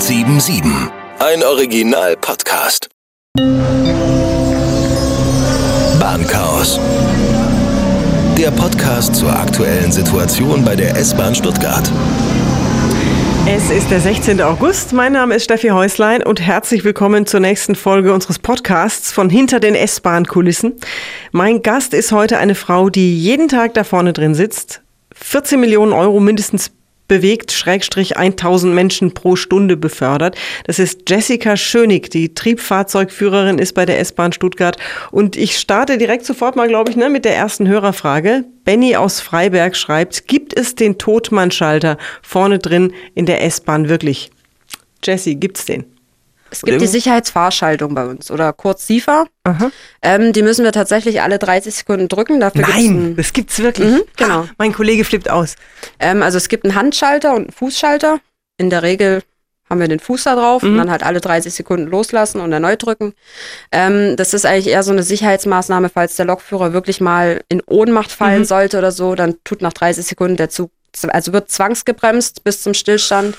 1077. 0.00 0.72
Ein 1.18 1.44
Original-Podcast. 1.44 2.88
Bahnchaos. 6.00 6.80
Der 8.38 8.50
Podcast 8.50 9.14
zur 9.14 9.30
aktuellen 9.30 9.92
Situation 9.92 10.64
bei 10.64 10.74
der 10.74 10.96
S-Bahn 10.96 11.34
Stuttgart. 11.34 11.92
Es 13.46 13.70
ist 13.70 13.90
der 13.90 14.00
16. 14.00 14.40
August. 14.40 14.94
Mein 14.94 15.12
Name 15.12 15.34
ist 15.34 15.44
Steffi 15.44 15.68
Häuslein 15.68 16.22
und 16.22 16.40
herzlich 16.40 16.82
willkommen 16.82 17.26
zur 17.26 17.40
nächsten 17.40 17.74
Folge 17.74 18.14
unseres 18.14 18.38
Podcasts 18.38 19.12
von 19.12 19.28
Hinter 19.28 19.60
den 19.60 19.74
S-Bahn-Kulissen. 19.74 20.76
Mein 21.30 21.60
Gast 21.60 21.92
ist 21.92 22.10
heute 22.10 22.38
eine 22.38 22.54
Frau, 22.54 22.88
die 22.88 23.18
jeden 23.18 23.48
Tag 23.48 23.74
da 23.74 23.84
vorne 23.84 24.14
drin 24.14 24.34
sitzt, 24.34 24.80
14 25.14 25.60
Millionen 25.60 25.92
Euro 25.92 26.20
mindestens 26.20 26.70
bewegt, 27.10 27.50
Schrägstrich 27.50 28.16
1000 28.16 28.72
Menschen 28.72 29.12
pro 29.12 29.34
Stunde 29.34 29.76
befördert. 29.76 30.36
Das 30.64 30.78
ist 30.78 31.10
Jessica 31.10 31.56
Schönig, 31.56 32.08
die 32.08 32.34
Triebfahrzeugführerin 32.34 33.58
ist 33.58 33.74
bei 33.74 33.84
der 33.84 33.98
S-Bahn 33.98 34.32
Stuttgart. 34.32 34.76
Und 35.10 35.36
ich 35.36 35.58
starte 35.58 35.98
direkt 35.98 36.24
sofort 36.24 36.54
mal, 36.54 36.68
glaube 36.68 36.92
ich, 36.92 36.96
ne, 36.96 37.10
mit 37.10 37.24
der 37.24 37.34
ersten 37.34 37.66
Hörerfrage. 37.66 38.44
Benny 38.64 38.94
aus 38.94 39.20
Freiberg 39.20 39.76
schreibt, 39.76 40.28
gibt 40.28 40.56
es 40.56 40.76
den 40.76 40.98
Totmannschalter 40.98 41.98
vorne 42.22 42.60
drin 42.60 42.92
in 43.16 43.26
der 43.26 43.42
S-Bahn 43.42 43.88
wirklich? 43.88 44.30
Jessie, 45.02 45.34
gibt's 45.34 45.64
den? 45.64 45.89
Es 46.50 46.62
gibt 46.62 46.80
die 46.80 46.86
Sicherheitsfahrschaltung 46.86 47.94
bei 47.94 48.06
uns 48.06 48.30
oder 48.30 48.52
kurz 48.52 48.86
SIFA. 48.86 49.26
Ähm, 50.02 50.32
die 50.32 50.42
müssen 50.42 50.64
wir 50.64 50.72
tatsächlich 50.72 51.22
alle 51.22 51.38
30 51.38 51.74
Sekunden 51.74 52.08
drücken. 52.08 52.40
Dafür 52.40 52.62
gibt's 52.62 52.76
Nein, 52.80 52.86
einen- 52.90 53.16
das 53.16 53.32
gibt's 53.32 53.58
wirklich. 53.60 53.88
Mhm, 53.90 54.02
genau. 54.16 54.40
Ah, 54.42 54.48
mein 54.58 54.72
Kollege 54.72 55.04
flippt 55.04 55.30
aus. 55.30 55.56
Ähm, 55.98 56.22
also 56.22 56.36
es 56.38 56.48
gibt 56.48 56.64
einen 56.64 56.74
Handschalter 56.74 57.30
und 57.34 57.42
einen 57.42 57.52
Fußschalter. 57.52 58.18
In 58.58 58.70
der 58.70 58.82
Regel 58.82 59.22
haben 59.68 59.80
wir 59.80 59.86
den 59.88 60.00
Fuß 60.00 60.24
da 60.24 60.34
drauf 60.34 60.64
und 60.64 60.76
dann 60.76 60.90
halt 60.90 61.04
alle 61.04 61.20
30 61.20 61.54
Sekunden 61.54 61.86
loslassen 61.86 62.40
und 62.40 62.52
erneut 62.52 62.84
drücken. 62.84 63.14
Ähm, 63.70 64.16
das 64.16 64.34
ist 64.34 64.44
eigentlich 64.44 64.66
eher 64.66 64.82
so 64.82 64.90
eine 64.90 65.04
Sicherheitsmaßnahme, 65.04 65.88
falls 65.90 66.16
der 66.16 66.26
Lokführer 66.26 66.72
wirklich 66.72 67.00
mal 67.00 67.40
in 67.48 67.62
Ohnmacht 67.66 68.10
fallen 68.10 68.44
sollte 68.44 68.78
oder 68.78 68.90
so, 68.90 69.14
dann 69.14 69.36
tut 69.44 69.62
nach 69.62 69.72
30 69.72 70.04
Sekunden 70.04 70.36
der 70.36 70.50
Zug, 70.50 70.72
also 71.08 71.32
wird 71.32 71.52
zwangsgebremst 71.52 72.42
bis 72.42 72.62
zum 72.64 72.74
Stillstand, 72.74 73.36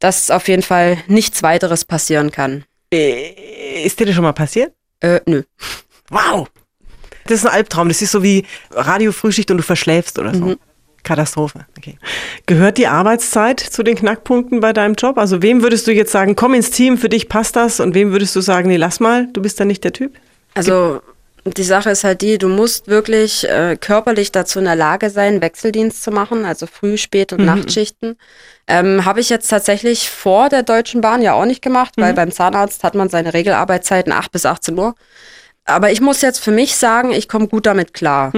dass 0.00 0.30
auf 0.30 0.48
jeden 0.48 0.62
Fall 0.62 0.98
nichts 1.06 1.42
weiteres 1.42 1.84
passieren 1.84 2.32
kann. 2.32 2.64
Äh, 2.92 3.84
Ist 3.84 4.00
dir 4.00 4.06
das 4.06 4.14
schon 4.14 4.24
mal 4.24 4.32
passiert? 4.32 4.72
Äh, 5.00 5.20
nö. 5.26 5.42
Wow. 6.10 6.48
Das 7.26 7.38
ist 7.38 7.46
ein 7.46 7.52
Albtraum. 7.52 7.88
Das 7.88 8.02
ist 8.02 8.10
so 8.10 8.22
wie 8.22 8.44
Radiofrühschicht 8.72 9.50
und 9.50 9.58
du 9.58 9.62
verschläfst 9.62 10.18
oder 10.18 10.34
so. 10.34 10.44
Mhm. 10.46 10.56
Katastrophe. 11.02 11.66
Okay. 11.78 11.96
Gehört 12.46 12.76
die 12.76 12.86
Arbeitszeit 12.86 13.60
zu 13.60 13.82
den 13.82 13.96
Knackpunkten 13.96 14.60
bei 14.60 14.72
deinem 14.72 14.94
Job? 14.94 15.16
Also 15.16 15.40
wem 15.40 15.62
würdest 15.62 15.86
du 15.86 15.92
jetzt 15.92 16.12
sagen, 16.12 16.36
komm 16.36 16.52
ins 16.54 16.70
Team, 16.70 16.98
für 16.98 17.08
dich 17.08 17.28
passt 17.28 17.56
das? 17.56 17.80
Und 17.80 17.94
wem 17.94 18.12
würdest 18.12 18.36
du 18.36 18.40
sagen, 18.40 18.68
nee, 18.68 18.76
lass 18.76 19.00
mal, 19.00 19.28
du 19.32 19.40
bist 19.40 19.60
da 19.60 19.64
nicht 19.64 19.82
der 19.84 19.92
Typ? 19.92 20.14
Also 20.54 21.00
die 21.44 21.64
Sache 21.64 21.90
ist 21.90 22.04
halt 22.04 22.20
die, 22.22 22.38
du 22.38 22.48
musst 22.48 22.88
wirklich 22.88 23.48
äh, 23.48 23.76
körperlich 23.80 24.30
dazu 24.32 24.58
in 24.58 24.66
der 24.66 24.76
Lage 24.76 25.10
sein, 25.10 25.40
Wechseldienst 25.40 26.02
zu 26.02 26.10
machen, 26.10 26.44
also 26.44 26.66
Früh-, 26.66 26.98
Spät- 26.98 27.32
und 27.32 27.44
Nachtschichten. 27.44 28.16
Ähm, 28.66 29.04
Habe 29.04 29.20
ich 29.20 29.30
jetzt 29.30 29.48
tatsächlich 29.48 30.10
vor 30.10 30.48
der 30.48 30.62
Deutschen 30.62 31.00
Bahn 31.00 31.22
ja 31.22 31.32
auch 31.32 31.46
nicht 31.46 31.62
gemacht, 31.62 31.94
weil 31.96 32.14
beim 32.14 32.30
Zahnarzt 32.30 32.84
hat 32.84 32.94
man 32.94 33.08
seine 33.08 33.32
Regelarbeitszeiten 33.34 34.12
8 34.12 34.30
bis 34.30 34.46
18 34.46 34.78
Uhr. 34.78 34.94
Aber 35.64 35.90
ich 35.92 36.00
muss 36.00 36.20
jetzt 36.20 36.38
für 36.38 36.50
mich 36.50 36.76
sagen, 36.76 37.12
ich 37.12 37.28
komme 37.28 37.48
gut 37.48 37.66
damit 37.66 37.94
klar. 37.94 38.32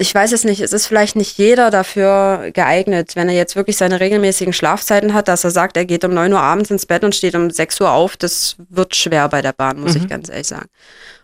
Ich 0.00 0.14
weiß 0.14 0.30
es 0.32 0.44
nicht, 0.44 0.60
es 0.60 0.72
ist 0.72 0.86
vielleicht 0.86 1.16
nicht 1.16 1.38
jeder 1.38 1.70
dafür 1.70 2.50
geeignet, 2.52 3.16
wenn 3.16 3.28
er 3.28 3.34
jetzt 3.34 3.56
wirklich 3.56 3.76
seine 3.76 3.98
regelmäßigen 3.98 4.52
Schlafzeiten 4.52 5.12
hat, 5.12 5.26
dass 5.26 5.42
er 5.42 5.50
sagt, 5.50 5.76
er 5.76 5.86
geht 5.86 6.04
um 6.04 6.14
9 6.14 6.32
Uhr 6.32 6.40
abends 6.40 6.70
ins 6.70 6.86
Bett 6.86 7.02
und 7.02 7.16
steht 7.16 7.34
um 7.34 7.50
6 7.50 7.80
Uhr 7.80 7.90
auf. 7.90 8.16
Das 8.16 8.56
wird 8.68 8.94
schwer 8.94 9.28
bei 9.28 9.42
der 9.42 9.52
Bahn, 9.52 9.80
muss 9.80 9.96
ich 9.96 10.08
ganz 10.08 10.28
ehrlich 10.28 10.46
sagen. 10.46 10.68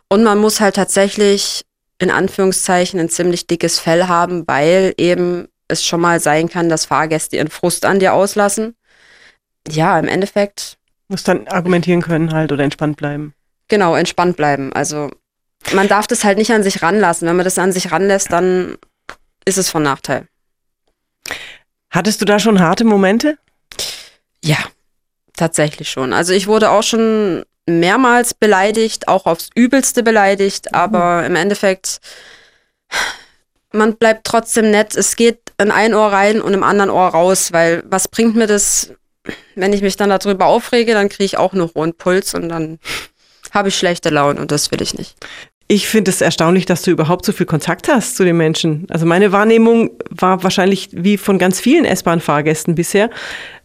Und 0.08 0.22
man 0.22 0.38
muss 0.38 0.60
halt 0.60 0.76
tatsächlich 0.76 1.64
in 1.98 2.10
Anführungszeichen 2.10 3.00
ein 3.00 3.08
ziemlich 3.08 3.46
dickes 3.46 3.78
Fell 3.78 4.06
haben, 4.08 4.46
weil 4.46 4.94
eben 4.98 5.48
es 5.68 5.84
schon 5.84 6.00
mal 6.00 6.20
sein 6.20 6.48
kann, 6.48 6.68
dass 6.68 6.84
Fahrgäste 6.86 7.36
ihren 7.36 7.48
Frust 7.48 7.84
an 7.86 7.98
dir 7.98 8.12
auslassen. 8.12 8.76
Ja, 9.68 9.98
im 9.98 10.08
Endeffekt, 10.08 10.76
Musst 11.08 11.28
dann 11.28 11.46
argumentieren 11.48 12.02
können 12.02 12.32
halt 12.32 12.50
oder 12.52 12.64
entspannt 12.64 12.96
bleiben. 12.96 13.34
genau, 13.68 13.94
entspannt 13.94 14.36
bleiben. 14.36 14.72
Also 14.72 15.10
man 15.72 15.88
darf 15.88 16.06
das 16.06 16.24
halt 16.24 16.36
nicht 16.38 16.52
an 16.52 16.62
sich 16.62 16.82
ranlassen. 16.82 17.26
Wenn 17.28 17.36
man 17.36 17.44
das 17.44 17.58
an 17.58 17.72
sich 17.72 17.90
ranlässt, 17.92 18.30
dann 18.32 18.76
ist 19.46 19.58
es 19.58 19.70
von 19.70 19.82
Nachteil. 19.82 20.26
Hattest 21.90 22.20
du 22.20 22.24
da 22.24 22.38
schon 22.38 22.60
harte 22.60 22.84
Momente? 22.84 23.38
Ja, 24.42 24.58
tatsächlich 25.36 25.88
schon. 25.90 26.12
Also 26.12 26.32
ich 26.32 26.46
wurde 26.46 26.70
auch 26.70 26.82
schon 26.82 27.44
mehrmals 27.66 28.34
beleidigt, 28.34 29.08
auch 29.08 29.26
aufs 29.26 29.50
Übelste 29.54 30.02
beleidigt, 30.02 30.74
aber 30.74 31.24
im 31.24 31.36
Endeffekt, 31.36 31.98
man 33.72 33.96
bleibt 33.96 34.26
trotzdem 34.26 34.70
nett. 34.70 34.94
Es 34.94 35.16
geht 35.16 35.38
in 35.58 35.70
ein 35.70 35.94
Ohr 35.94 36.12
rein 36.12 36.40
und 36.40 36.54
im 36.54 36.62
anderen 36.62 36.90
Ohr 36.90 37.08
raus, 37.08 37.52
weil 37.52 37.82
was 37.86 38.08
bringt 38.08 38.36
mir 38.36 38.46
das, 38.46 38.92
wenn 39.54 39.72
ich 39.72 39.82
mich 39.82 39.96
dann 39.96 40.10
darüber 40.10 40.46
aufrege, 40.46 40.92
dann 40.92 41.08
kriege 41.08 41.24
ich 41.24 41.38
auch 41.38 41.52
einen 41.52 41.70
hohen 41.74 41.94
Puls 41.94 42.34
und 42.34 42.48
dann 42.48 42.78
habe 43.52 43.68
ich 43.68 43.76
schlechte 43.76 44.10
Laune 44.10 44.40
und 44.40 44.50
das 44.50 44.70
will 44.70 44.82
ich 44.82 44.94
nicht. 44.94 45.16
Ich 45.66 45.88
finde 45.88 46.10
es 46.10 46.20
erstaunlich, 46.20 46.66
dass 46.66 46.82
du 46.82 46.90
überhaupt 46.90 47.24
so 47.24 47.32
viel 47.32 47.46
Kontakt 47.46 47.88
hast 47.88 48.16
zu 48.16 48.24
den 48.24 48.36
Menschen. 48.36 48.86
Also 48.90 49.06
meine 49.06 49.32
Wahrnehmung 49.32 49.90
war 50.10 50.42
wahrscheinlich 50.42 50.90
wie 50.92 51.16
von 51.16 51.38
ganz 51.38 51.58
vielen 51.58 51.86
S-Bahn-Fahrgästen 51.86 52.74
bisher. 52.74 53.08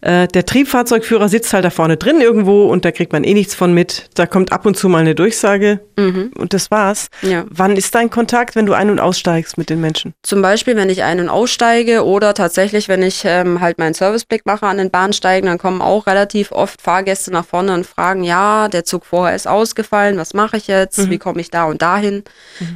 Äh, 0.01 0.27
der 0.27 0.45
Triebfahrzeugführer 0.45 1.29
sitzt 1.29 1.53
halt 1.53 1.65
da 1.65 1.69
vorne 1.69 1.97
drin 1.97 2.21
irgendwo 2.21 2.67
und 2.67 2.85
da 2.85 2.91
kriegt 2.91 3.11
man 3.11 3.23
eh 3.23 3.33
nichts 3.33 3.55
von 3.55 3.73
mit. 3.73 4.09
Da 4.13 4.25
kommt 4.25 4.51
ab 4.51 4.65
und 4.65 4.77
zu 4.77 4.89
mal 4.89 4.99
eine 4.99 5.15
Durchsage 5.15 5.81
und 5.97 6.53
das 6.53 6.71
war's. 6.71 7.07
Ja. 7.21 7.45
Wann 7.49 7.75
ist 7.75 7.93
dein 7.93 8.09
Kontakt, 8.09 8.55
wenn 8.55 8.65
du 8.65 8.73
ein- 8.73 8.89
und 8.89 8.99
aussteigst 8.99 9.57
mit 9.57 9.69
den 9.69 9.81
Menschen? 9.81 10.13
Zum 10.23 10.41
Beispiel, 10.41 10.75
wenn 10.75 10.89
ich 10.89 11.03
ein- 11.03 11.19
und 11.19 11.29
aussteige 11.29 12.05
oder 12.05 12.33
tatsächlich, 12.33 12.87
wenn 12.87 13.03
ich 13.03 13.23
ähm, 13.25 13.59
halt 13.59 13.79
meinen 13.79 13.93
Serviceblick 13.93 14.45
mache 14.45 14.65
an 14.65 14.77
den 14.77 14.91
Bahnsteigen, 14.91 15.47
dann 15.47 15.57
kommen 15.57 15.81
auch 15.81 16.07
relativ 16.07 16.51
oft 16.51 16.81
Fahrgäste 16.81 17.31
nach 17.31 17.45
vorne 17.45 17.73
und 17.73 17.85
fragen, 17.85 18.23
ja, 18.23 18.69
der 18.69 18.85
Zug 18.85 19.05
vorher 19.05 19.35
ist 19.35 19.47
ausgefallen, 19.47 20.17
was 20.17 20.33
mache 20.33 20.57
ich 20.57 20.67
jetzt, 20.67 21.09
wie 21.09 21.17
komme 21.17 21.41
ich 21.41 21.51
da 21.51 21.65
und 21.65 21.81
dahin? 21.81 22.23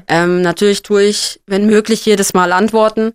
Ähm, 0.07 0.41
natürlich 0.41 0.81
tue 0.83 1.03
ich, 1.03 1.39
wenn 1.47 1.65
möglich, 1.65 2.05
jedes 2.05 2.33
Mal 2.33 2.51
antworten. 2.51 3.13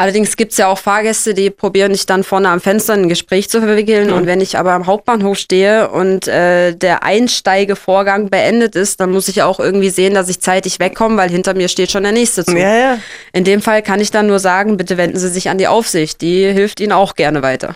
Allerdings 0.00 0.36
gibt 0.36 0.52
es 0.52 0.58
ja 0.58 0.68
auch 0.68 0.78
Fahrgäste, 0.78 1.34
die 1.34 1.50
probieren 1.50 1.90
nicht 1.90 2.08
dann 2.08 2.22
vorne 2.22 2.50
am 2.50 2.60
Fenster 2.60 2.92
ein 2.92 3.08
Gespräch 3.08 3.50
zu 3.50 3.60
verwickeln. 3.60 4.12
Und 4.12 4.26
wenn 4.26 4.40
ich 4.40 4.56
aber 4.56 4.70
am 4.74 4.86
Hauptbahnhof 4.86 5.36
stehe 5.36 5.90
und 5.90 6.28
äh, 6.28 6.72
der 6.72 7.02
Einsteigevorgang 7.02 8.30
beendet 8.30 8.76
ist, 8.76 9.00
dann 9.00 9.10
muss 9.10 9.26
ich 9.26 9.42
auch 9.42 9.58
irgendwie 9.58 9.90
sehen, 9.90 10.14
dass 10.14 10.28
ich 10.28 10.40
zeitig 10.40 10.78
wegkomme, 10.78 11.16
weil 11.16 11.30
hinter 11.30 11.52
mir 11.54 11.68
steht 11.68 11.90
schon 11.90 12.04
der 12.04 12.12
nächste 12.12 12.44
Zug. 12.44 12.56
Ja, 12.56 12.76
ja. 12.76 12.98
In 13.32 13.42
dem 13.42 13.60
Fall 13.60 13.82
kann 13.82 14.00
ich 14.00 14.12
dann 14.12 14.28
nur 14.28 14.38
sagen, 14.38 14.76
bitte 14.76 14.98
wenden 14.98 15.18
Sie 15.18 15.30
sich 15.30 15.50
an 15.50 15.58
die 15.58 15.66
Aufsicht. 15.66 16.20
Die 16.20 16.44
hilft 16.46 16.78
Ihnen 16.78 16.92
auch 16.92 17.16
gerne 17.16 17.42
weiter. 17.42 17.74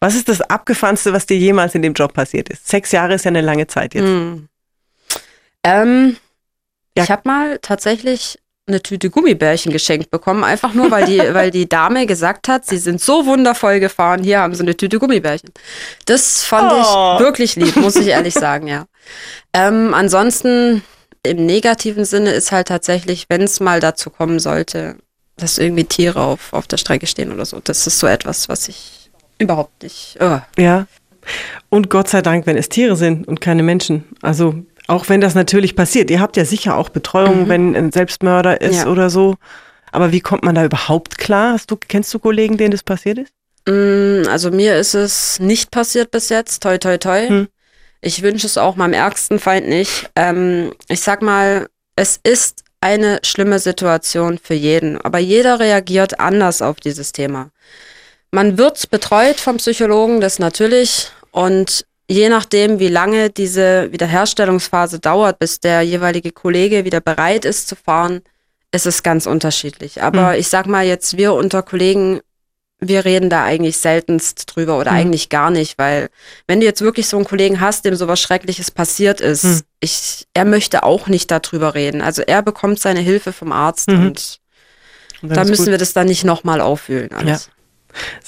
Was 0.00 0.16
ist 0.16 0.28
das 0.28 0.40
Abgefahrenste, 0.40 1.12
was 1.12 1.26
dir 1.26 1.36
jemals 1.38 1.76
in 1.76 1.82
dem 1.82 1.92
Job 1.92 2.12
passiert 2.12 2.48
ist? 2.48 2.66
Sechs 2.66 2.90
Jahre 2.90 3.14
ist 3.14 3.24
ja 3.24 3.28
eine 3.28 3.40
lange 3.40 3.68
Zeit 3.68 3.94
jetzt. 3.94 4.08
Ähm, 5.62 6.16
Ja. 6.96 7.04
Ich 7.04 7.10
habe 7.10 7.22
mal 7.24 7.58
tatsächlich 7.62 8.38
eine 8.68 8.82
Tüte 8.82 9.10
Gummibärchen 9.10 9.70
geschenkt 9.72 10.10
bekommen, 10.10 10.42
einfach 10.42 10.74
nur, 10.74 10.90
weil 10.90 11.04
die, 11.06 11.18
weil 11.34 11.50
die 11.50 11.68
Dame 11.68 12.06
gesagt 12.06 12.48
hat, 12.48 12.66
sie 12.66 12.78
sind 12.78 13.00
so 13.00 13.24
wundervoll 13.26 13.78
gefahren, 13.80 14.22
hier 14.24 14.40
haben 14.40 14.54
sie 14.54 14.62
eine 14.62 14.76
Tüte 14.76 14.98
Gummibärchen. 14.98 15.50
Das 16.06 16.42
fand 16.44 16.72
Oh. 16.72 17.14
ich 17.14 17.20
wirklich 17.20 17.56
lieb, 17.56 17.76
muss 17.76 17.96
ich 17.96 18.08
ehrlich 18.08 18.34
sagen, 18.46 18.66
ja. 18.66 18.86
Ähm, 19.52 19.94
ansonsten 19.94 20.82
im 21.22 21.46
negativen 21.46 22.04
Sinne 22.04 22.30
ist 22.32 22.52
halt 22.52 22.68
tatsächlich, 22.68 23.26
wenn 23.28 23.42
es 23.42 23.60
mal 23.60 23.80
dazu 23.80 24.10
kommen 24.10 24.38
sollte, 24.40 24.96
dass 25.36 25.58
irgendwie 25.58 25.84
Tiere 25.84 26.20
auf, 26.20 26.52
auf 26.52 26.66
der 26.66 26.76
Strecke 26.78 27.06
stehen 27.06 27.32
oder 27.32 27.44
so. 27.44 27.60
Das 27.62 27.86
ist 27.86 27.98
so 27.98 28.06
etwas, 28.06 28.48
was 28.48 28.68
ich 28.68 29.10
überhaupt 29.38 29.82
nicht. 29.82 30.16
Oh. 30.20 30.38
Ja. 30.58 30.86
Und 31.68 31.90
Gott 31.90 32.08
sei 32.08 32.22
Dank, 32.22 32.46
wenn 32.46 32.56
es 32.56 32.68
Tiere 32.68 32.96
sind 32.96 33.26
und 33.28 33.40
keine 33.40 33.62
Menschen. 33.64 34.04
Also 34.22 34.54
auch 34.86 35.08
wenn 35.08 35.20
das 35.20 35.34
natürlich 35.34 35.74
passiert. 35.76 36.10
Ihr 36.10 36.20
habt 36.20 36.36
ja 36.36 36.44
sicher 36.44 36.76
auch 36.76 36.88
Betreuung, 36.88 37.48
wenn 37.48 37.74
ein 37.74 37.92
Selbstmörder 37.92 38.60
ist 38.60 38.78
Ja. 38.84 38.86
oder 38.86 39.10
so. 39.10 39.36
Aber 39.92 40.12
wie 40.12 40.20
kommt 40.20 40.44
man 40.44 40.54
da 40.54 40.64
überhaupt 40.64 41.18
klar? 41.18 41.52
Hast 41.54 41.70
du, 41.70 41.76
kennst 41.76 42.12
du 42.12 42.18
Kollegen, 42.18 42.56
denen 42.56 42.70
das 42.72 42.82
passiert 42.82 43.18
ist? 43.18 43.32
Mm, 43.68 44.28
Also 44.28 44.50
mir 44.50 44.76
ist 44.76 44.94
es 44.94 45.40
nicht 45.40 45.70
passiert 45.70 46.10
bis 46.10 46.28
jetzt, 46.28 46.62
toi 46.62 46.78
toi 46.78 46.98
toi. 46.98 47.26
Hm. 47.28 47.48
Ich 48.00 48.22
wünsche 48.22 48.46
es 48.46 48.58
auch 48.58 48.76
meinem 48.76 48.92
ärgsten 48.92 49.38
Feind 49.38 49.68
nicht. 49.68 50.10
Ähm, 50.14 50.72
ich 50.88 51.00
sag 51.00 51.22
mal, 51.22 51.66
es 51.96 52.20
ist 52.22 52.62
eine 52.80 53.18
schlimme 53.22 53.58
Situation 53.58 54.38
für 54.40 54.54
jeden, 54.54 55.00
aber 55.00 55.18
jeder 55.18 55.58
reagiert 55.58 56.20
anders 56.20 56.62
auf 56.62 56.76
dieses 56.78 57.10
Thema. 57.12 57.50
Man 58.30 58.58
wird 58.58 58.90
betreut 58.90 59.40
vom 59.40 59.56
Psychologen, 59.56 60.20
das 60.20 60.38
natürlich, 60.38 61.10
und 61.32 61.86
je 62.08 62.28
nachdem, 62.28 62.78
wie 62.78 62.88
lange 62.88 63.30
diese 63.30 63.90
Wiederherstellungsphase 63.92 65.00
dauert, 65.00 65.38
bis 65.38 65.60
der 65.60 65.82
jeweilige 65.82 66.32
Kollege 66.32 66.84
wieder 66.84 67.00
bereit 67.00 67.44
ist 67.44 67.68
zu 67.68 67.76
fahren, 67.76 68.22
ist 68.72 68.86
es 68.86 69.02
ganz 69.02 69.26
unterschiedlich. 69.26 70.02
Aber 70.02 70.36
ich 70.38 70.48
sag 70.48 70.66
mal 70.66 70.84
jetzt, 70.84 71.16
wir 71.16 71.34
unter 71.34 71.62
Kollegen 71.62 72.20
wir 72.78 73.04
reden 73.04 73.30
da 73.30 73.44
eigentlich 73.44 73.78
seltenst 73.78 74.54
drüber 74.54 74.78
oder 74.78 74.90
mhm. 74.90 74.98
eigentlich 74.98 75.28
gar 75.28 75.50
nicht, 75.50 75.78
weil 75.78 76.08
wenn 76.46 76.60
du 76.60 76.66
jetzt 76.66 76.82
wirklich 76.82 77.08
so 77.08 77.16
einen 77.16 77.26
Kollegen 77.26 77.60
hast, 77.60 77.84
dem 77.84 77.96
sowas 77.96 78.20
Schreckliches 78.20 78.70
passiert 78.70 79.20
ist, 79.20 79.44
mhm. 79.44 79.60
ich, 79.80 80.26
er 80.34 80.44
möchte 80.44 80.82
auch 80.82 81.06
nicht 81.08 81.30
darüber 81.30 81.74
reden. 81.74 82.02
Also 82.02 82.22
er 82.22 82.42
bekommt 82.42 82.78
seine 82.78 83.00
Hilfe 83.00 83.32
vom 83.32 83.52
Arzt 83.52 83.88
mhm. 83.88 84.06
und, 84.06 84.40
und 85.22 85.34
da 85.34 85.44
müssen 85.44 85.64
gut. 85.64 85.72
wir 85.72 85.78
das 85.78 85.94
dann 85.94 86.06
nicht 86.06 86.24
nochmal 86.24 86.60
aufwühlen. 86.60 87.12
Alles. 87.12 87.46
Ja. 87.46 87.52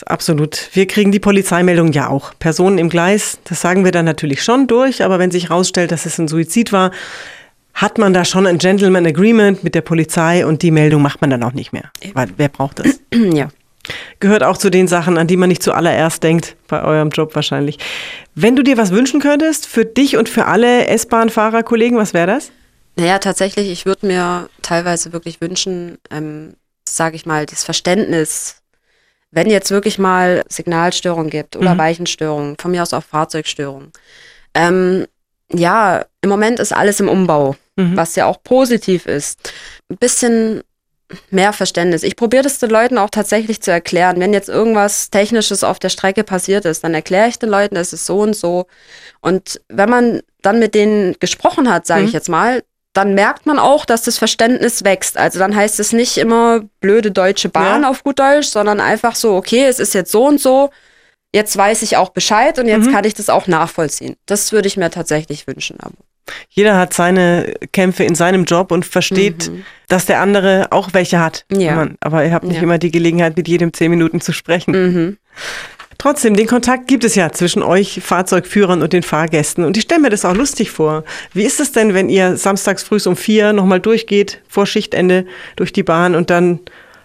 Absolut. 0.07 0.71
Wir 0.73 0.87
kriegen 0.87 1.13
die 1.13 1.19
Polizeimeldung 1.19 1.93
ja 1.93 2.09
auch. 2.09 2.33
Personen 2.39 2.79
im 2.79 2.89
Gleis, 2.89 3.39
das 3.45 3.61
sagen 3.61 3.85
wir 3.85 3.93
dann 3.93 4.05
natürlich 4.05 4.43
schon 4.43 4.67
durch, 4.67 5.03
aber 5.05 5.19
wenn 5.19 5.31
sich 5.31 5.51
herausstellt, 5.51 5.93
dass 5.93 6.07
es 6.07 6.19
ein 6.19 6.29
Suizid 6.29 6.73
war, 6.73 6.91
hat 7.75 7.99
man 7.99 8.13
da 8.13 8.25
schon 8.25 8.47
ein 8.47 8.59
Gentleman 8.59 9.07
Agreement 9.07 9.63
mit 9.63 9.75
der 9.75 9.83
Polizei 9.83 10.45
und 10.45 10.63
die 10.63 10.73
Meldung 10.73 11.01
macht 11.01 11.21
man 11.21 11.31
dann 11.31 11.43
auch 11.45 11.53
nicht 11.53 11.73
mehr. 11.73 11.91
Weil 12.13 12.29
wer 12.37 12.49
braucht 12.49 12.81
das? 12.81 13.01
Ja. 13.13 13.49
Gehört 14.21 14.43
auch 14.43 14.59
zu 14.59 14.69
den 14.69 14.87
Sachen, 14.87 15.17
an 15.17 15.27
die 15.29 15.39
man 15.39 15.49
nicht 15.49 15.63
zuallererst 15.63 16.23
denkt, 16.23 16.57
bei 16.67 16.83
eurem 16.83 17.09
Job 17.09 17.35
wahrscheinlich. 17.35 17.79
Wenn 18.35 18.55
du 18.55 18.63
dir 18.63 18.77
was 18.77 18.91
wünschen 18.91 19.19
könntest, 19.19 19.67
für 19.67 19.87
dich 19.87 20.19
und 20.19 20.29
für 20.29 20.45
alle 20.45 20.89
S-Bahn-Fahrer, 20.89 21.63
Kollegen, 21.63 21.97
was 21.97 22.13
wäre 22.13 22.27
das? 22.27 22.51
Naja, 22.97 23.19
tatsächlich, 23.19 23.71
ich 23.71 23.87
würde 23.87 24.07
mir 24.07 24.51
teilweise 24.61 25.13
wirklich 25.13 25.41
wünschen, 25.41 25.99
ähm, 26.11 26.55
sage 26.87 27.17
ich 27.17 27.27
mal, 27.27 27.47
das 27.47 27.65
Verständnis, 27.65 28.57
wenn 29.31 29.51
jetzt 29.51 29.71
wirklich 29.71 29.99
mal 29.99 30.43
Signalstörungen 30.49 31.31
gibt 31.31 31.57
oder 31.57 31.75
mhm. 31.75 31.79
Weichenstörungen, 31.79 32.57
von 32.59 32.71
mir 32.71 32.83
aus 32.83 32.95
auch 32.95 33.05
Fahrzeugstörungen. 33.05 33.93
Ähm, 34.55 35.07
ja, 35.53 36.05
im 36.21 36.31
Moment 36.31 36.61
ist 36.61 36.73
alles 36.73 37.01
im 37.01 37.09
Umbau, 37.09 37.57
mhm. 37.77 37.97
was 37.97 38.17
ja 38.17 38.27
auch 38.27 38.43
positiv 38.43 39.07
ist. 39.07 39.53
Ein 39.91 39.97
bisschen 39.97 40.63
mehr 41.31 41.53
Verständnis. 41.53 42.03
Ich 42.03 42.17
probiere 42.17 42.43
das 42.43 42.59
den 42.59 42.71
Leuten 42.71 42.99
auch 42.99 43.11
tatsächlich 43.11 43.63
zu 43.63 43.71
erklären. 43.71 44.21
Wenn 44.21 44.35
jetzt 44.35 44.49
irgendwas 44.49 45.11
Technisches 45.11 45.65
auf 45.65 45.79
der 45.79 45.89
Strecke 45.89 46.23
passiert 46.23 46.65
ist, 46.67 46.85
dann 46.85 46.93
erkläre 46.95 47.29
ich 47.29 47.39
den 47.39 47.49
Leuten, 47.49 47.77
es 47.77 47.93
ist 47.93 48.05
so 48.05 48.21
und 48.21 48.37
so. 48.37 48.67
Und 49.21 49.61
wenn 49.69 49.89
man 49.89 50.21
dann 50.43 50.59
mit 50.59 50.75
denen 50.75 51.17
gesprochen 51.19 51.71
hat, 51.71 51.87
sage 51.87 52.03
mhm. 52.03 52.09
ich 52.09 52.13
jetzt 52.13 52.29
mal, 52.29 52.63
dann 52.99 53.15
merkt 53.15 53.47
man 53.47 53.61
auch, 53.61 53.85
dass 53.85 54.03
das 54.03 54.19
Verständnis 54.19 54.83
wächst. 54.83 55.17
Also 55.17 55.39
dann 55.39 55.55
heißt 55.55 55.79
es 55.79 55.93
nicht 55.93 56.19
immer 56.19 56.63
blöde 56.81 57.13
deutsche 57.13 57.49
Bahn 57.49 57.83
ja. 57.83 57.91
auf 57.91 58.03
gut 58.03 58.19
Deutsch, 58.19 58.49
sondern 58.49 58.81
einfach 58.81 59.15
so, 59.15 59.37
okay, 59.37 59.67
es 59.67 59.79
ist 59.79 59.95
jetzt 59.95 60.11
so 60.11 60.27
und 60.27 60.41
so. 60.41 60.71
Jetzt 61.33 61.57
weiß 61.57 61.83
ich 61.83 61.97
auch 61.97 62.09
Bescheid 62.09 62.59
und 62.59 62.67
jetzt 62.67 62.87
mhm. 62.87 62.93
kann 62.93 63.05
ich 63.05 63.15
das 63.15 63.29
auch 63.29 63.47
nachvollziehen. 63.47 64.17
Das 64.27 64.51
würde 64.51 64.67
ich 64.67 64.77
mir 64.77 64.91
tatsächlich 64.91 65.47
wünschen. 65.47 65.79
Aber. 65.81 65.95
Jeder 66.49 66.77
hat 66.77 66.93
seine 66.93 67.55
Kämpfe 67.73 68.03
in 68.03 68.17
seinem 68.17 68.45
Job 68.45 68.73
und 68.73 68.85
versteht, 68.85 69.49
mhm. 69.49 69.65
dass 69.87 70.07
der 70.07 70.21
andere 70.21 70.67
auch 70.71 70.89
welche 70.93 71.21
hat. 71.21 71.45
Ja. 71.53 71.87
Aber 72.01 72.25
ihr 72.25 72.33
habt 72.33 72.47
nicht 72.47 72.57
ja. 72.57 72.63
immer 72.65 72.79
die 72.79 72.91
Gelegenheit, 72.91 73.37
mit 73.37 73.47
jedem 73.47 73.73
zehn 73.73 73.93
Minuten 73.93 74.21
zu 74.21 74.33
sprechen. 74.33 74.73
Mhm. 74.73 75.17
Trotzdem, 75.99 76.37
den 76.37 76.47
Kontakt 76.47 76.87
gibt 76.87 77.03
es 77.03 77.17
ja 77.17 77.33
zwischen 77.33 77.61
euch 77.61 78.01
Fahrzeugführern 78.01 78.83
und 78.83 78.93
den 78.93 79.03
Fahrgästen. 79.03 79.65
Und 79.65 79.77
ich 79.77 79.83
stelle 79.83 80.01
mir 80.01 80.11
das 80.11 80.25
auch 80.25 80.35
lustig 80.35 80.71
vor. 80.71 81.03
Wie 81.33 81.43
ist 81.43 81.59
es 81.59 81.73
denn, 81.73 81.93
wenn 81.93 82.09
ihr 82.09 82.37
samstags 82.37 82.85
früh 82.85 83.01
um 83.05 83.17
vier 83.17 83.53
nochmal 83.53 83.81
durchgeht, 83.81 84.41
vor 84.49 84.65
Schichtende 84.65 85.27
durch 85.57 85.73
die 85.73 85.83
Bahn 85.83 86.15
und 86.15 86.31
dann 86.31 86.61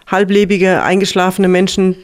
halblebige, 0.06 0.84
eingeschlafene 0.84 1.48
Menschen 1.48 1.96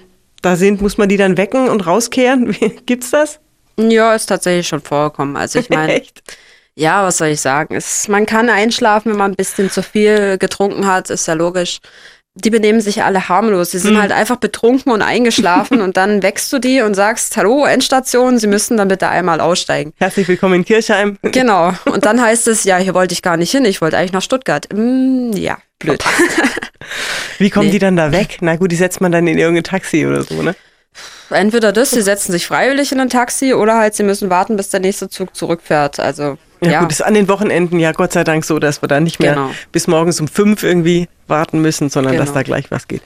da 0.42 0.56
sind? 0.56 0.82
Muss 0.82 0.98
man 0.98 1.08
die 1.08 1.16
dann 1.16 1.36
wecken 1.36 1.68
und 1.68 1.86
rauskehren? 1.86 2.56
Gibt's 2.86 3.10
das? 3.10 3.38
Ja, 3.76 4.12
ist 4.12 4.26
tatsächlich 4.26 4.66
schon 4.66 4.80
vorgekommen. 4.80 5.36
Also 5.36 5.60
ich 5.60 5.70
meine, 5.70 6.02
ja, 6.74 7.04
was 7.04 7.18
soll 7.18 7.28
ich 7.28 7.40
sagen? 7.40 7.76
Es, 7.76 8.08
man 8.08 8.26
kann 8.26 8.48
einschlafen, 8.48 9.12
wenn 9.12 9.18
man 9.18 9.30
ein 9.30 9.36
bisschen 9.36 9.70
zu 9.70 9.84
viel 9.84 10.38
getrunken 10.38 10.88
hat, 10.88 11.08
ist 11.08 11.28
ja 11.28 11.34
logisch 11.34 11.78
die 12.34 12.50
benehmen 12.50 12.80
sich 12.80 13.02
alle 13.02 13.28
harmlos. 13.28 13.72
Sie 13.72 13.78
sind 13.78 13.94
mhm. 13.94 14.02
halt 14.02 14.12
einfach 14.12 14.36
betrunken 14.36 14.92
und 14.92 15.02
eingeschlafen 15.02 15.80
und 15.82 15.96
dann 15.96 16.22
wächst 16.22 16.52
du 16.52 16.58
die 16.58 16.82
und 16.82 16.94
sagst, 16.94 17.36
hallo, 17.36 17.64
Endstation, 17.64 18.38
Sie 18.38 18.46
müssen 18.46 18.76
dann 18.76 18.88
bitte 18.88 19.08
einmal 19.08 19.40
aussteigen. 19.40 19.92
Herzlich 19.96 20.28
willkommen 20.28 20.54
in 20.54 20.64
Kirchheim. 20.64 21.18
Genau. 21.22 21.72
Und 21.84 22.04
dann 22.04 22.20
heißt 22.20 22.48
es, 22.48 22.64
ja, 22.64 22.76
hier 22.78 22.94
wollte 22.94 23.12
ich 23.12 23.22
gar 23.22 23.36
nicht 23.36 23.50
hin, 23.50 23.64
ich 23.64 23.80
wollte 23.80 23.96
eigentlich 23.96 24.12
nach 24.12 24.22
Stuttgart. 24.22 24.68
Mm, 24.72 25.32
ja, 25.32 25.58
blöd. 25.78 26.02
Wie 27.38 27.50
kommen 27.50 27.66
nee. 27.66 27.72
die 27.72 27.78
dann 27.78 27.96
da 27.96 28.12
weg? 28.12 28.38
Na 28.40 28.56
gut, 28.56 28.72
die 28.72 28.76
setzt 28.76 29.00
man 29.00 29.12
dann 29.12 29.26
in 29.26 29.38
irgendein 29.38 29.64
Taxi 29.64 30.06
oder 30.06 30.22
so, 30.22 30.42
ne? 30.42 30.54
Entweder 31.30 31.72
das, 31.72 31.90
sie 31.90 32.02
setzen 32.02 32.32
sich 32.32 32.46
freiwillig 32.46 32.90
in 32.92 33.00
ein 33.00 33.08
Taxi 33.08 33.54
oder 33.54 33.78
halt 33.78 33.94
sie 33.94 34.02
müssen 34.02 34.30
warten, 34.30 34.56
bis 34.56 34.70
der 34.70 34.80
nächste 34.80 35.08
Zug 35.08 35.36
zurückfährt. 35.36 36.00
Also 36.00 36.38
ja, 36.60 36.72
ja, 36.72 36.80
gut, 36.80 36.92
ist 36.92 37.02
an 37.02 37.14
den 37.14 37.28
Wochenenden 37.28 37.78
ja 37.78 37.92
Gott 37.92 38.12
sei 38.12 38.24
Dank 38.24 38.44
so, 38.44 38.58
dass 38.58 38.82
wir 38.82 38.88
da 38.88 39.00
nicht 39.00 39.20
mehr 39.20 39.34
genau. 39.34 39.50
bis 39.72 39.86
morgens 39.86 40.20
um 40.20 40.28
fünf 40.28 40.62
irgendwie 40.62 41.08
warten 41.26 41.62
müssen, 41.62 41.88
sondern 41.88 42.12
genau. 42.12 42.24
dass 42.24 42.34
da 42.34 42.42
gleich 42.42 42.70
was 42.70 42.86
geht. 42.88 43.02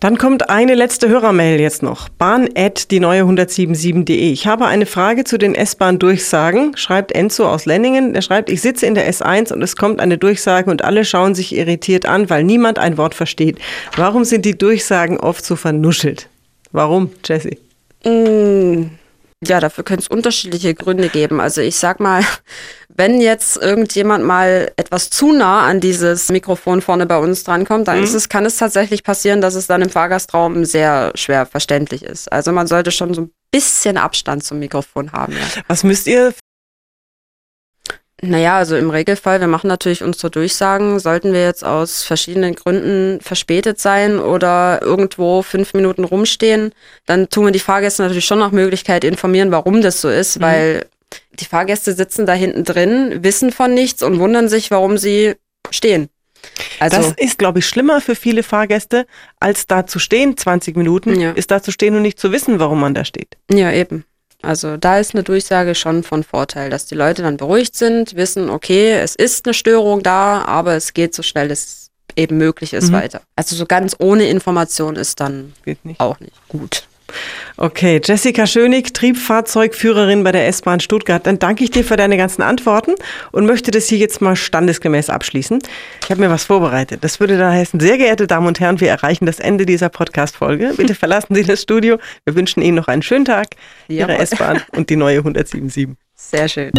Dann 0.00 0.16
kommt 0.16 0.48
eine 0.48 0.74
letzte 0.74 1.08
Hörermail 1.08 1.60
jetzt 1.60 1.82
noch. 1.82 2.08
Bahn 2.08 2.48
at 2.56 2.90
die 2.90 3.00
neue 3.00 3.24
177.de. 3.24 4.32
Ich 4.32 4.46
habe 4.46 4.66
eine 4.66 4.86
Frage 4.86 5.24
zu 5.24 5.36
den 5.36 5.54
S-Bahn-Durchsagen, 5.54 6.76
schreibt 6.76 7.12
Enzo 7.12 7.46
aus 7.46 7.66
Lenningen. 7.66 8.14
Er 8.14 8.22
schreibt, 8.22 8.50
ich 8.50 8.62
sitze 8.62 8.86
in 8.86 8.94
der 8.94 9.08
S1 9.12 9.52
und 9.52 9.62
es 9.62 9.76
kommt 9.76 10.00
eine 10.00 10.16
Durchsage 10.16 10.70
und 10.70 10.82
alle 10.82 11.04
schauen 11.04 11.34
sich 11.34 11.54
irritiert 11.54 12.06
an, 12.06 12.30
weil 12.30 12.44
niemand 12.44 12.78
ein 12.78 12.96
Wort 12.96 13.14
versteht. 13.14 13.58
Warum 13.94 14.24
sind 14.24 14.46
die 14.46 14.56
Durchsagen 14.56 15.20
oft 15.20 15.44
so 15.44 15.54
vernuschelt? 15.54 16.28
Warum, 16.72 17.10
Jesse? 17.24 17.58
Mm. 18.04 18.99
Ja, 19.42 19.58
dafür 19.58 19.84
könnte 19.84 20.02
es 20.02 20.08
unterschiedliche 20.08 20.74
Gründe 20.74 21.08
geben. 21.08 21.40
Also 21.40 21.62
ich 21.62 21.76
sag 21.76 21.98
mal, 21.98 22.22
wenn 22.88 23.20
jetzt 23.20 23.56
irgendjemand 23.56 24.24
mal 24.24 24.70
etwas 24.76 25.08
zu 25.08 25.32
nah 25.32 25.66
an 25.66 25.80
dieses 25.80 26.28
Mikrofon 26.28 26.82
vorne 26.82 27.06
bei 27.06 27.18
uns 27.18 27.44
drankommt, 27.44 27.88
dann 27.88 27.98
mhm. 27.98 28.04
ist 28.04 28.14
es, 28.14 28.28
kann 28.28 28.44
es 28.44 28.58
tatsächlich 28.58 29.02
passieren, 29.02 29.40
dass 29.40 29.54
es 29.54 29.66
dann 29.66 29.80
im 29.80 29.88
Fahrgastraum 29.88 30.64
sehr 30.64 31.12
schwer 31.14 31.46
verständlich 31.46 32.02
ist. 32.02 32.30
Also 32.30 32.52
man 32.52 32.66
sollte 32.66 32.90
schon 32.90 33.14
so 33.14 33.22
ein 33.22 33.30
bisschen 33.50 33.96
Abstand 33.96 34.44
zum 34.44 34.58
Mikrofon 34.58 35.12
haben. 35.12 35.32
Ja. 35.32 35.62
Was 35.68 35.84
müsst 35.84 36.06
ihr 36.06 36.34
naja, 38.22 38.56
also 38.56 38.76
im 38.76 38.90
Regelfall, 38.90 39.40
wir 39.40 39.46
machen 39.46 39.68
natürlich 39.68 40.02
unsere 40.02 40.30
Durchsagen. 40.30 40.98
Sollten 40.98 41.32
wir 41.32 41.42
jetzt 41.42 41.64
aus 41.64 42.02
verschiedenen 42.02 42.54
Gründen 42.54 43.20
verspätet 43.20 43.80
sein 43.80 44.18
oder 44.18 44.80
irgendwo 44.82 45.42
fünf 45.42 45.74
Minuten 45.74 46.04
rumstehen, 46.04 46.72
dann 47.06 47.28
tun 47.28 47.46
wir 47.46 47.52
die 47.52 47.58
Fahrgäste 47.58 48.02
natürlich 48.02 48.26
schon 48.26 48.38
nach 48.38 48.52
Möglichkeit 48.52 49.04
informieren, 49.04 49.50
warum 49.50 49.80
das 49.80 50.00
so 50.00 50.08
ist, 50.08 50.38
mhm. 50.38 50.42
weil 50.42 50.86
die 51.32 51.44
Fahrgäste 51.44 51.94
sitzen 51.94 52.26
da 52.26 52.34
hinten 52.34 52.64
drin, 52.64 53.22
wissen 53.22 53.52
von 53.52 53.72
nichts 53.72 54.02
und 54.02 54.18
wundern 54.18 54.48
sich, 54.48 54.70
warum 54.70 54.98
sie 54.98 55.34
stehen. 55.70 56.08
Also, 56.78 56.96
das 56.96 57.12
ist, 57.18 57.38
glaube 57.38 57.58
ich, 57.58 57.66
schlimmer 57.66 58.00
für 58.00 58.14
viele 58.14 58.42
Fahrgäste, 58.42 59.06
als 59.40 59.66
da 59.66 59.86
zu 59.86 59.98
stehen, 59.98 60.36
20 60.36 60.76
Minuten, 60.76 61.20
ja. 61.20 61.32
ist 61.32 61.50
da 61.50 61.62
zu 61.62 61.70
stehen 61.70 61.94
und 61.96 62.02
nicht 62.02 62.18
zu 62.18 62.32
wissen, 62.32 62.58
warum 62.58 62.80
man 62.80 62.94
da 62.94 63.04
steht. 63.04 63.36
Ja, 63.50 63.70
eben. 63.72 64.04
Also 64.42 64.76
da 64.76 64.98
ist 64.98 65.14
eine 65.14 65.22
Durchsage 65.22 65.74
schon 65.74 66.02
von 66.02 66.24
Vorteil, 66.24 66.70
dass 66.70 66.86
die 66.86 66.94
Leute 66.94 67.22
dann 67.22 67.36
beruhigt 67.36 67.76
sind, 67.76 68.16
wissen, 68.16 68.48
okay, 68.48 68.92
es 68.92 69.14
ist 69.14 69.46
eine 69.46 69.54
Störung 69.54 70.02
da, 70.02 70.42
aber 70.42 70.74
es 70.74 70.94
geht 70.94 71.14
so 71.14 71.22
schnell 71.22 71.50
es 71.50 71.90
eben 72.16 72.38
möglich 72.38 72.72
ist 72.72 72.90
mhm. 72.90 72.94
weiter. 72.94 73.22
Also 73.36 73.56
so 73.56 73.66
ganz 73.66 73.96
ohne 73.98 74.28
Information 74.28 74.96
ist 74.96 75.20
dann 75.20 75.52
auch 75.98 76.18
nicht 76.20 76.48
gut. 76.48 76.84
Okay, 77.56 78.00
Jessica 78.02 78.46
Schönig, 78.46 78.94
Triebfahrzeugführerin 78.94 80.24
bei 80.24 80.32
der 80.32 80.46
S-Bahn 80.48 80.80
Stuttgart. 80.80 81.26
Dann 81.26 81.38
danke 81.38 81.64
ich 81.64 81.70
dir 81.70 81.84
für 81.84 81.96
deine 81.96 82.16
ganzen 82.16 82.42
Antworten 82.42 82.94
und 83.32 83.46
möchte 83.46 83.70
das 83.70 83.86
hier 83.86 83.98
jetzt 83.98 84.20
mal 84.20 84.36
standesgemäß 84.36 85.10
abschließen. 85.10 85.60
Ich 86.02 86.10
habe 86.10 86.20
mir 86.20 86.30
was 86.30 86.44
vorbereitet. 86.44 87.04
Das 87.04 87.20
würde 87.20 87.36
da 87.38 87.50
heißen, 87.50 87.80
sehr 87.80 87.98
geehrte 87.98 88.26
Damen 88.26 88.46
und 88.46 88.60
Herren, 88.60 88.80
wir 88.80 88.88
erreichen 88.88 89.26
das 89.26 89.40
Ende 89.40 89.66
dieser 89.66 89.88
Podcast-Folge. 89.88 90.74
Bitte 90.76 90.94
verlassen 90.96 91.34
Sie 91.34 91.44
das 91.44 91.62
Studio. 91.62 91.98
Wir 92.24 92.34
wünschen 92.34 92.62
Ihnen 92.62 92.76
noch 92.76 92.88
einen 92.88 93.02
schönen 93.02 93.24
Tag. 93.24 93.48
Ihre 93.88 94.18
S-Bahn 94.18 94.62
und 94.72 94.90
die 94.90 94.96
neue 94.96 95.18
1077. 95.24 95.88
Sehr 96.14 96.48
schön. 96.48 96.70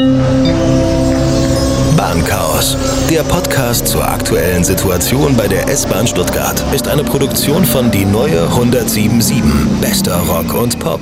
Bahnchaos. 2.11 2.75
Der 3.09 3.23
Podcast 3.23 3.87
zur 3.87 4.05
aktuellen 4.05 4.65
Situation 4.65 5.37
bei 5.37 5.47
der 5.47 5.69
S-Bahn 5.69 6.05
Stuttgart 6.05 6.61
ist 6.73 6.89
eine 6.89 7.05
Produktion 7.05 7.63
von 7.63 7.89
Die 7.89 8.03
Neue 8.03 8.41
1077. 8.41 9.41
Bester 9.79 10.17
Rock 10.27 10.53
und 10.53 10.77
Pop. 10.77 10.99